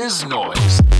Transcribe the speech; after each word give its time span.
is 0.00 0.24
noise. 0.24 0.99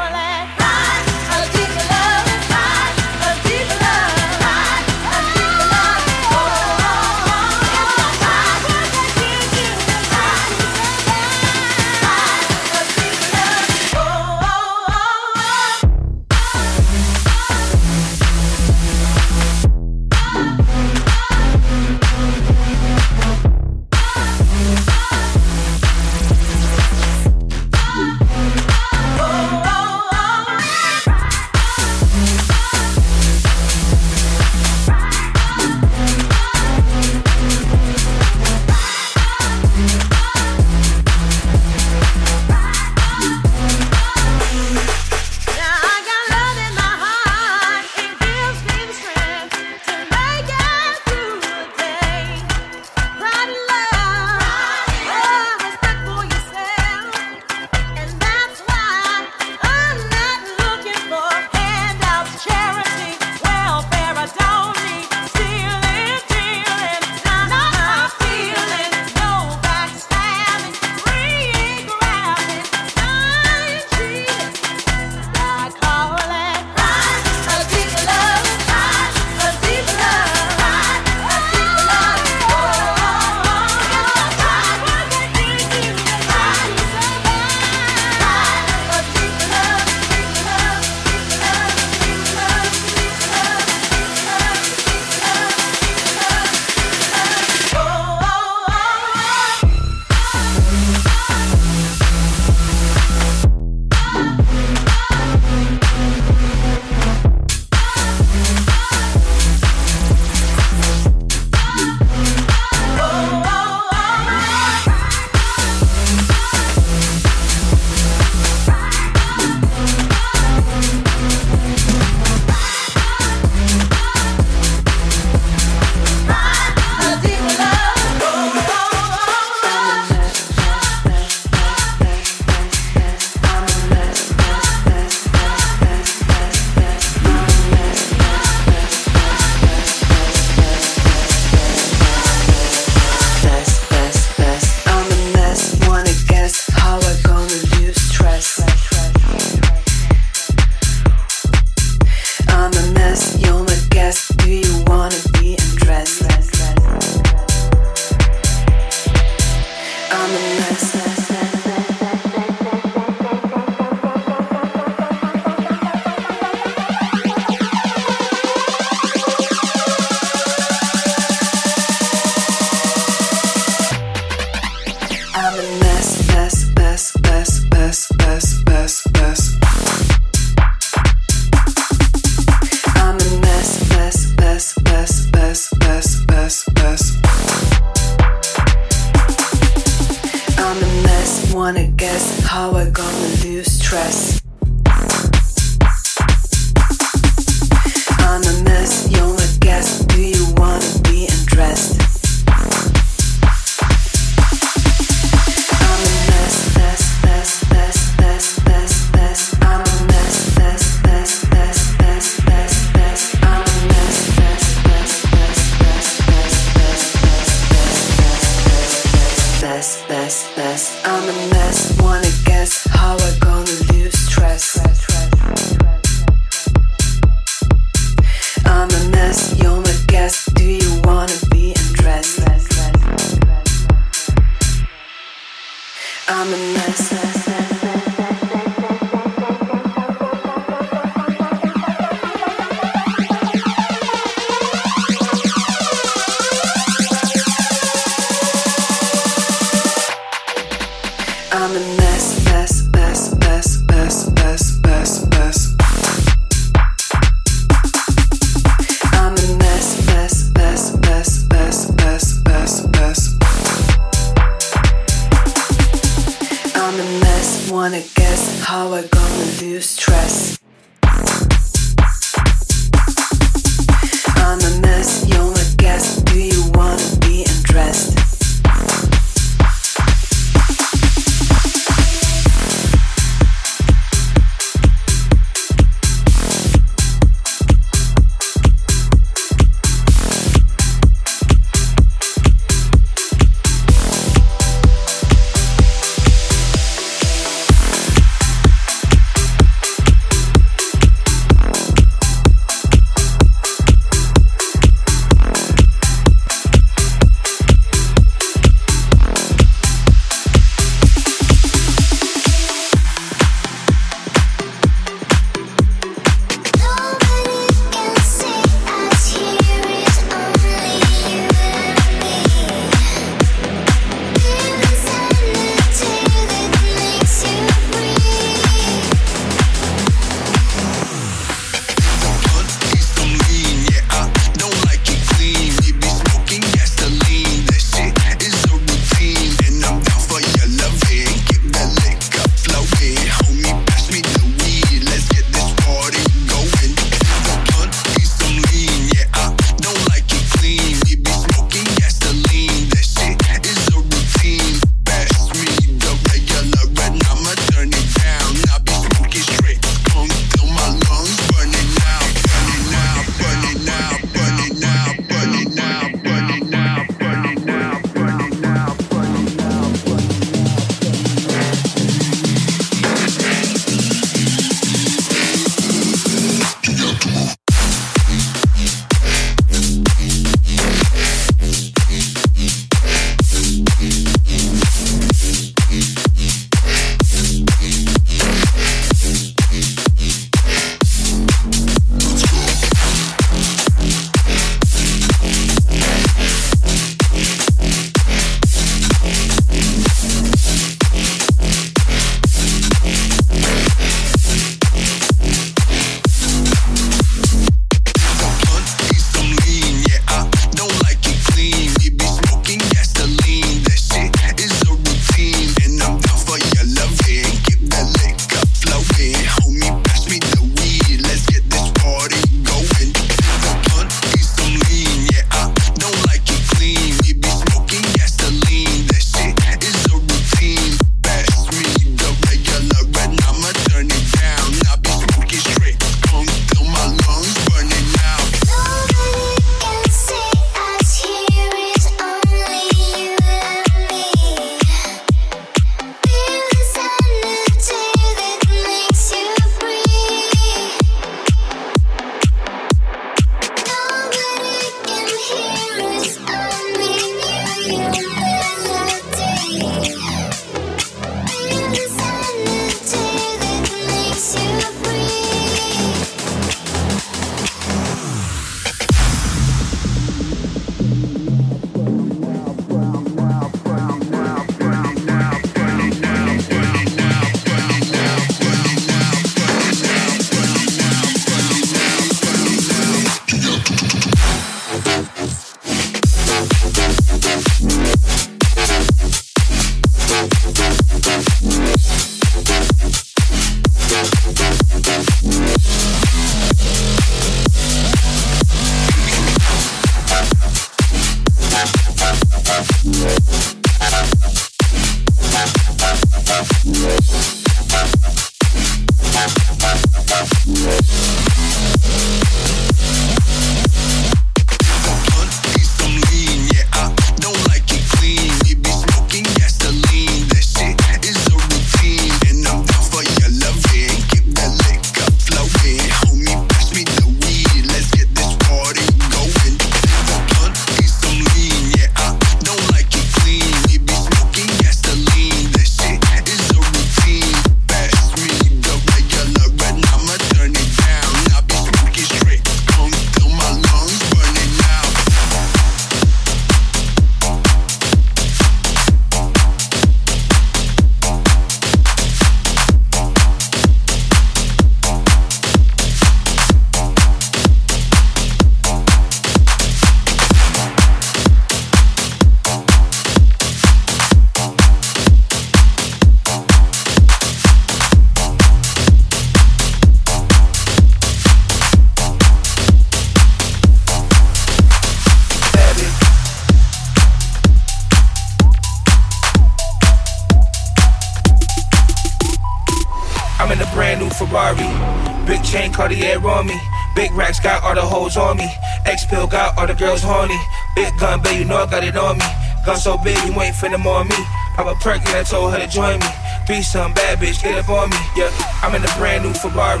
Finna 593.76 594.02
more 594.02 594.24
me. 594.24 594.36
I'm 594.78 594.88
a 594.88 594.94
perk 594.94 595.20
and 595.20 595.36
I 595.36 595.42
told 595.42 595.72
her 595.72 595.78
to 595.78 595.86
join 595.86 596.18
me. 596.18 596.30
Be 596.66 596.82
some 596.82 597.12
bad 597.12 597.38
bitch, 597.38 597.62
get 597.62 597.78
up 597.78 597.88
on 597.88 598.10
me. 598.10 598.16
Yeah, 598.36 598.50
I'm 598.82 598.94
in 598.94 599.04
a 599.04 599.12
brand 599.16 599.44
new 599.44 599.52
Ferrari. 599.52 600.00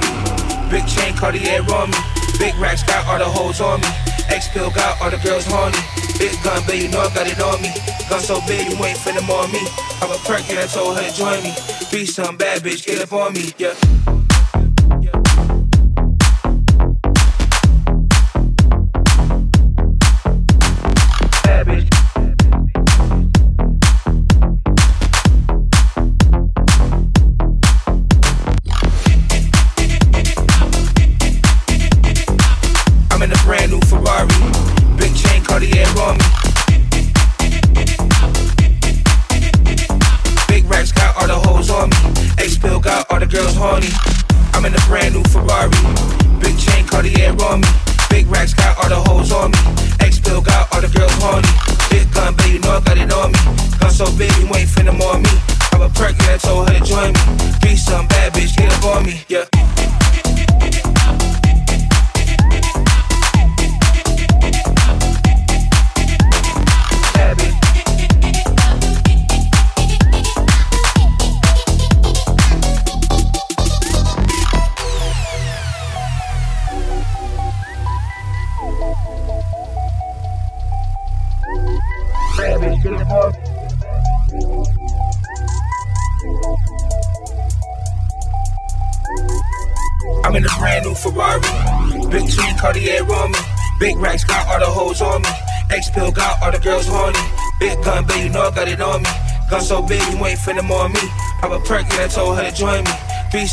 Big 0.70 0.86
chain 0.86 1.14
Cartier 1.14 1.60
on 1.72 1.90
me. 1.90 1.98
Big 2.38 2.54
racks 2.56 2.82
got 2.82 3.06
all 3.06 3.18
the 3.18 3.24
hoes 3.24 3.60
on 3.60 3.80
me. 3.80 3.88
X 4.28 4.48
pill 4.48 4.70
got 4.70 5.00
all 5.00 5.10
the 5.10 5.18
girls 5.18 5.46
horny. 5.46 5.78
Big 6.18 6.32
gun, 6.42 6.64
baby, 6.66 6.84
you 6.84 6.90
know 6.90 7.00
I 7.00 7.12
got 7.14 7.26
it 7.26 7.40
on 7.40 7.60
me. 7.60 7.70
Gun 8.08 8.20
so 8.20 8.40
big, 8.46 8.66
you 8.66 8.76
ain't 8.84 8.98
finna 8.98 9.24
more 9.26 9.46
me. 9.48 9.60
I'm 10.00 10.10
a 10.10 10.18
perk 10.24 10.48
and 10.50 10.58
I 10.58 10.66
told 10.66 10.96
her 10.96 11.04
to 11.04 11.14
join 11.14 11.42
me. 11.42 11.52
Be 11.92 12.06
some 12.06 12.36
bad 12.36 12.62
bitch, 12.62 12.86
get 12.86 13.02
up 13.02 13.12
on 13.12 13.34
me. 13.34 13.52
Yeah. 13.58 14.15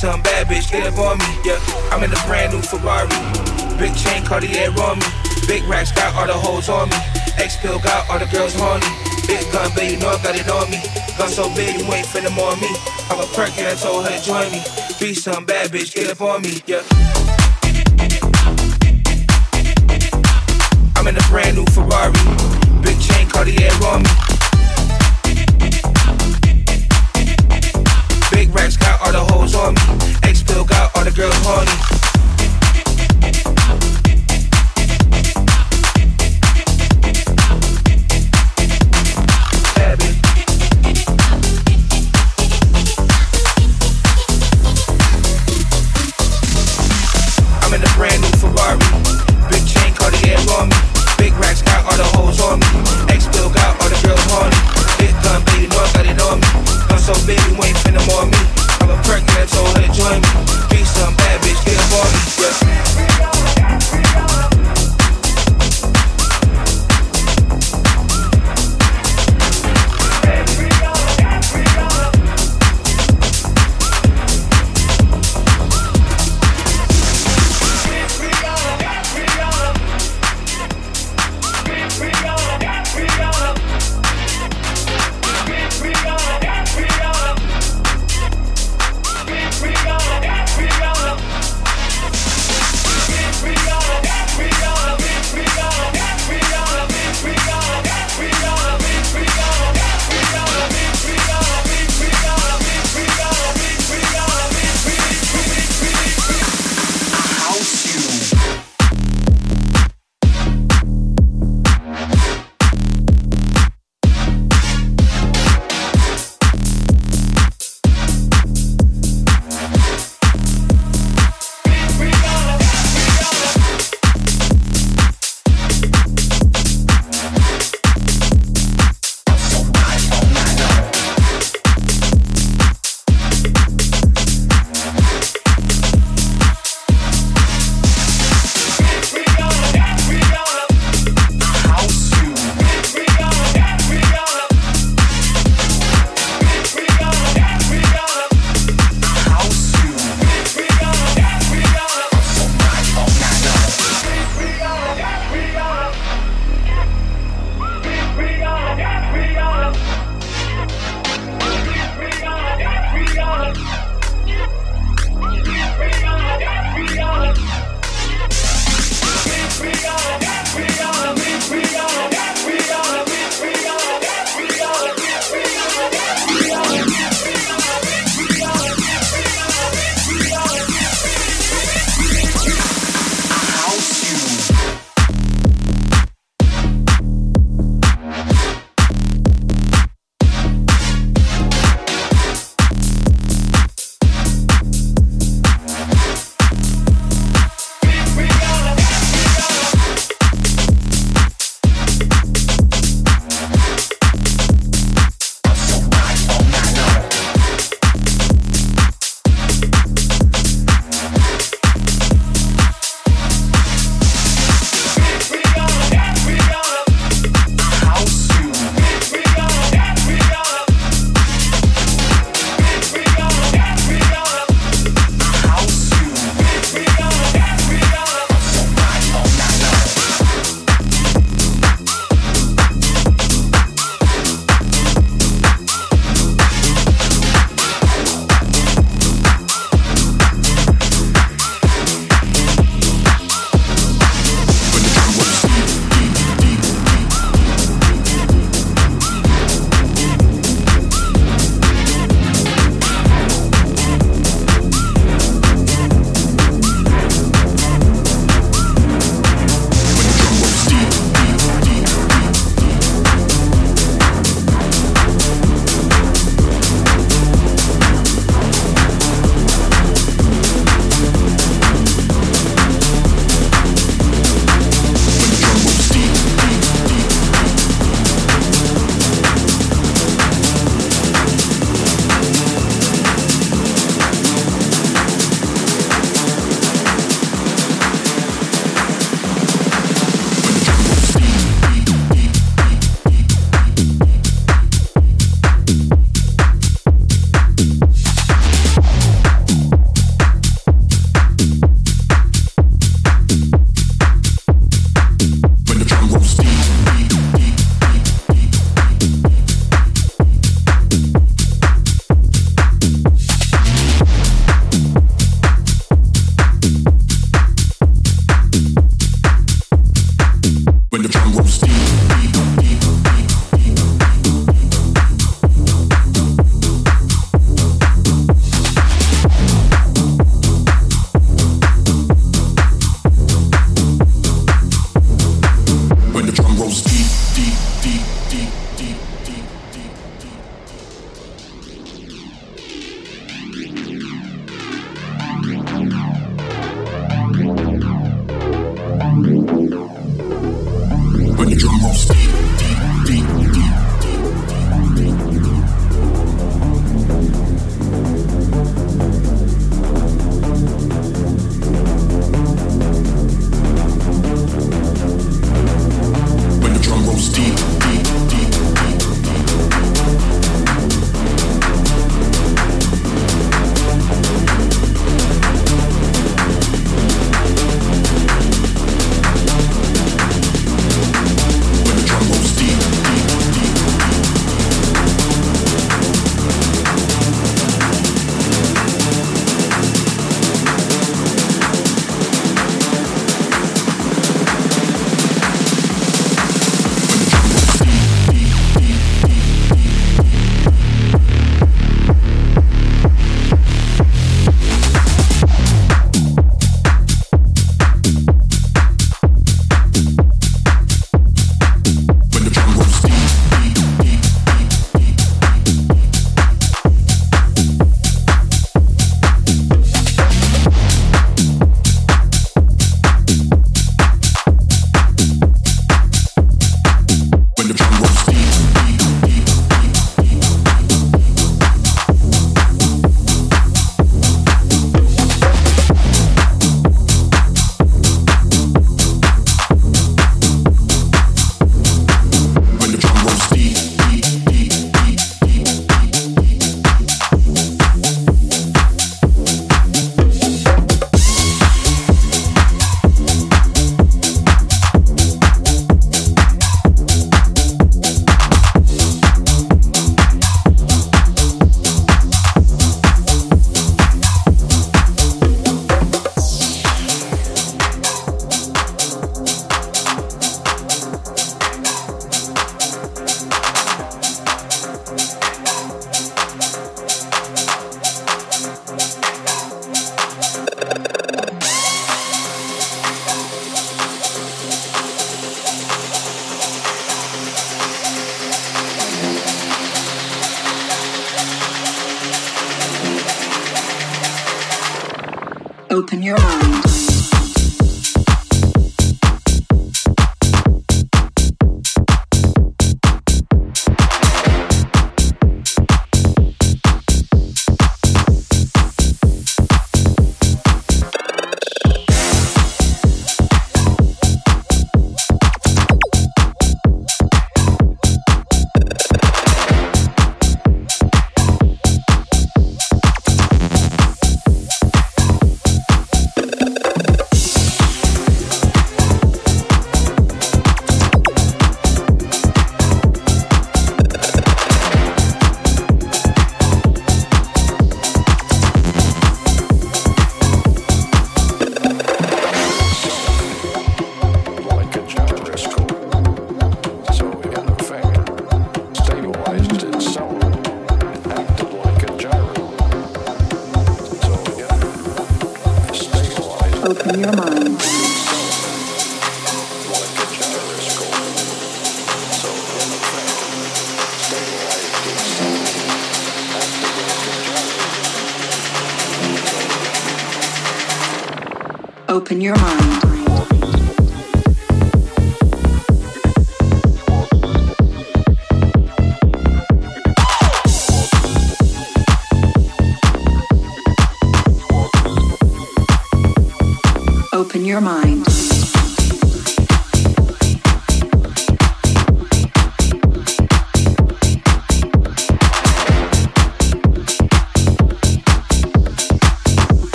Some 0.00 0.22
bad 0.22 0.46
bitch, 0.46 0.72
get 0.72 0.86
up 0.90 0.98
on 0.98 1.18
me. 1.18 1.28
Yeah, 1.44 1.60
I'm 1.92 2.02
in 2.02 2.10
a 2.10 2.20
brand 2.24 2.54
new 2.54 2.62
Ferrari. 2.62 3.12
Big 3.76 3.94
chain, 3.94 4.24
Cartier 4.24 4.72
on 4.80 4.98
me. 4.98 5.06
Big 5.46 5.62
racks 5.64 5.92
got 5.92 6.14
all 6.14 6.26
the 6.26 6.32
hoes 6.32 6.70
on 6.70 6.88
me. 6.88 6.96
X 7.36 7.58
pill 7.60 7.78
got 7.80 8.08
all 8.08 8.18
the 8.18 8.24
girls 8.32 8.54
horny. 8.56 8.88
Big 9.26 9.44
gun, 9.52 9.68
baby, 9.76 9.94
you 9.94 10.00
know 10.00 10.08
I 10.08 10.22
got 10.22 10.34
it 10.34 10.48
on 10.48 10.70
me. 10.70 10.80
Gun 11.18 11.28
so 11.28 11.52
big, 11.54 11.76
you 11.76 11.84
ain't 11.92 12.06
finna 12.06 12.34
more 12.34 12.56
me. 12.56 12.72
I'm 13.10 13.20
a 13.20 13.26
perk 13.36 13.52
and 13.58 13.68
I 13.68 13.74
told 13.74 14.06
her 14.06 14.16
to 14.16 14.24
join 14.24 14.50
me. 14.50 14.64
Be 14.98 15.12
some 15.12 15.44
bad 15.44 15.70
bitch, 15.70 15.94
get 15.94 16.08
up 16.08 16.22
on 16.22 16.40
me. 16.40 16.62
Yeah. 16.64 16.80
I'm 20.96 21.06
in 21.08 21.16
a 21.16 21.24
brand 21.28 21.56
new 21.56 21.66
Ferrari. 21.76 22.16
Big 22.80 22.98
chain, 22.98 23.28
Cartier 23.28 23.68
on 23.84 24.02
me. 24.02 24.29
On 29.60 29.74
me. 29.74 29.80
X 30.22 30.42
pill 30.42 30.64
got 30.64 30.94
all 30.96 31.04
the 31.04 31.10
girls 31.10 31.34
horny. 31.44 31.99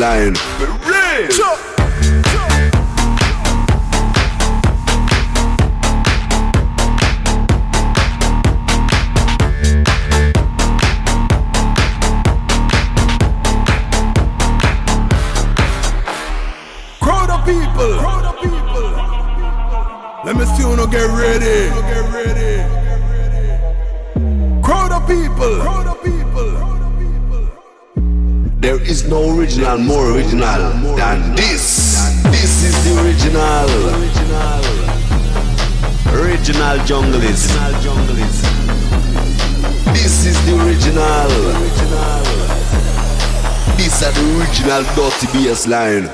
Dirty 0.00 0.49
line. 45.66 46.08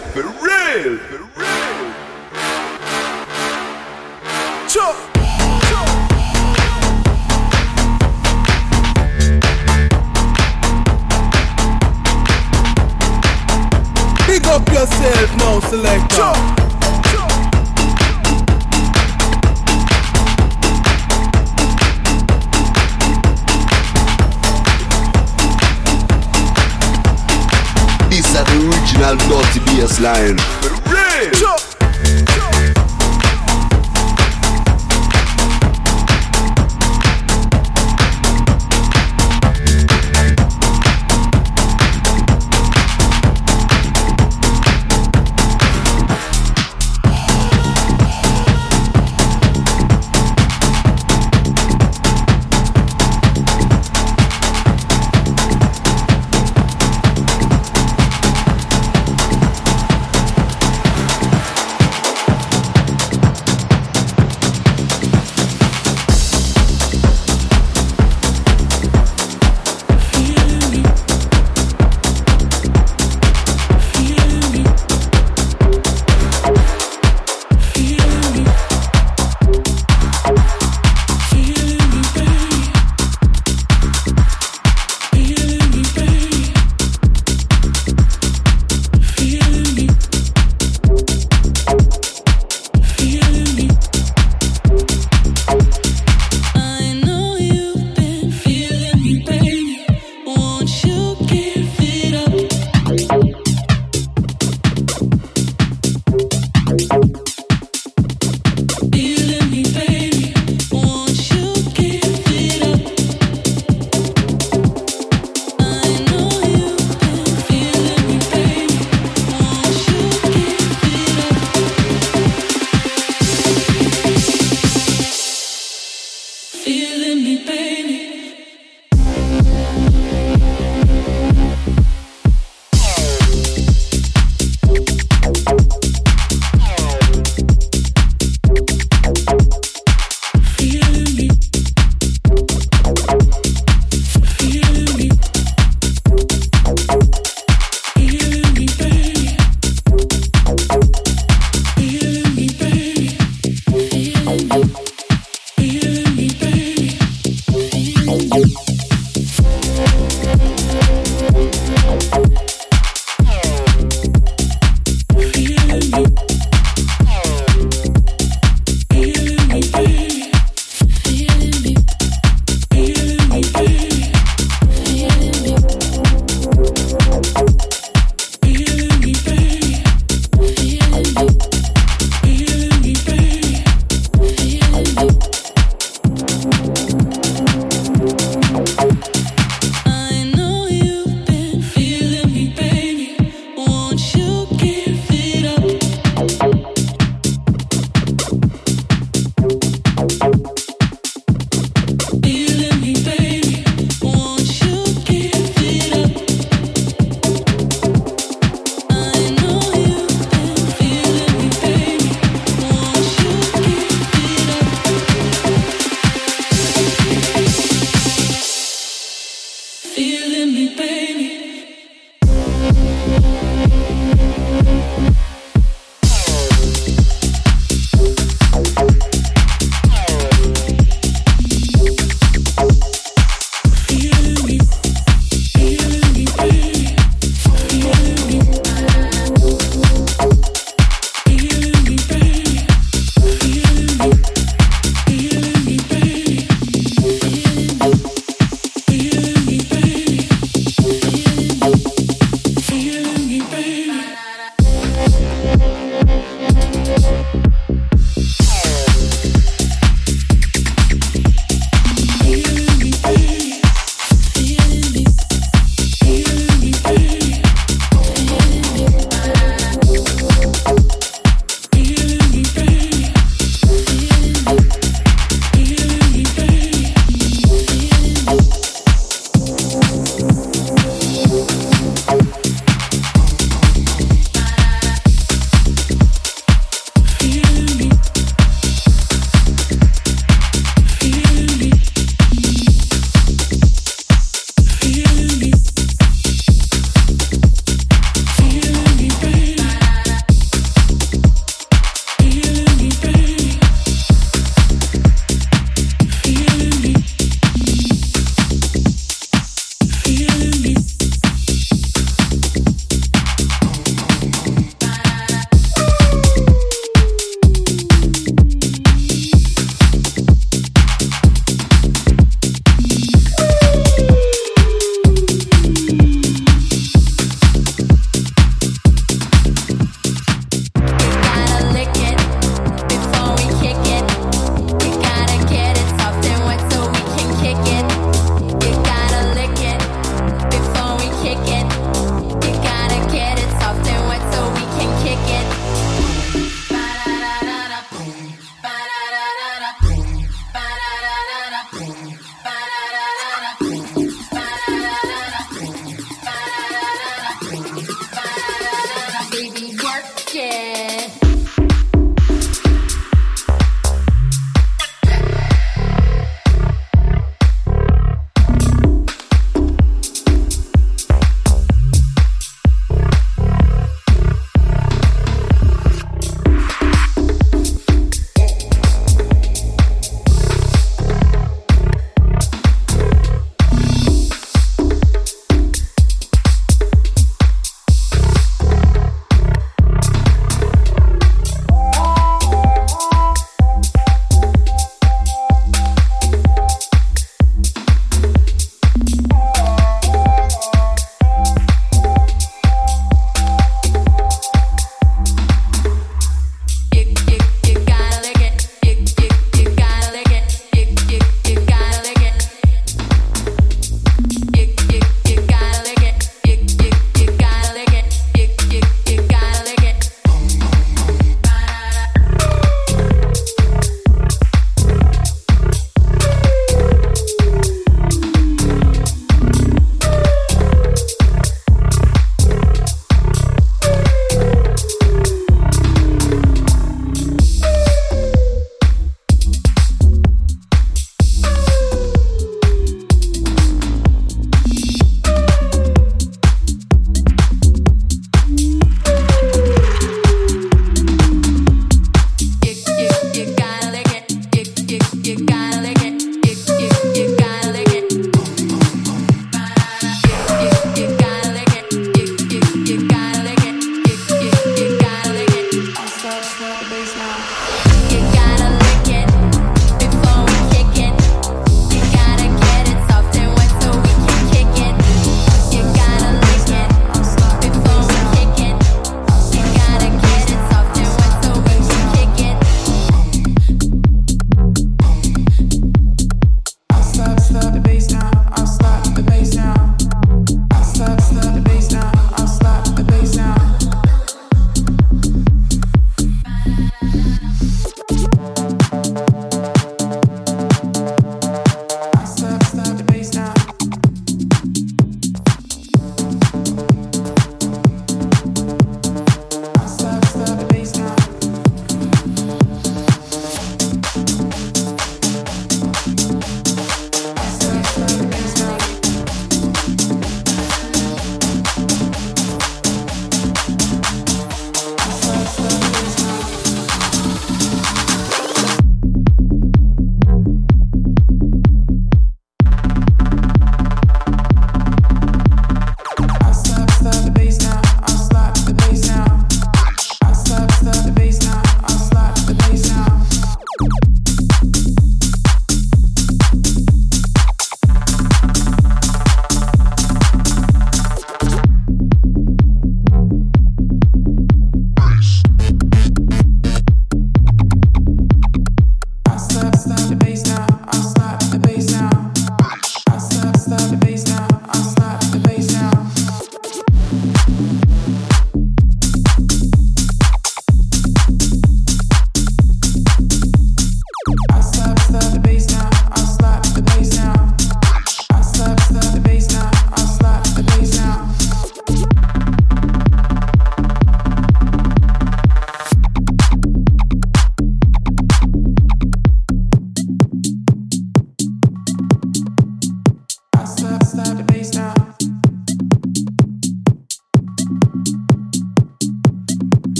Dirty 29.89 30.86